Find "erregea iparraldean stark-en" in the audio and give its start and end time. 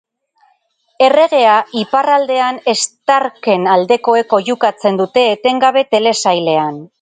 1.07-3.69